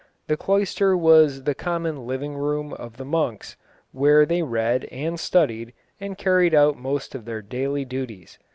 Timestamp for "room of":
2.35-2.97